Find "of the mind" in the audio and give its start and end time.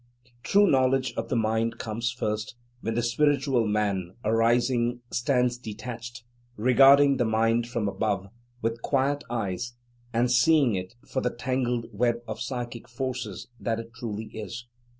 1.15-1.77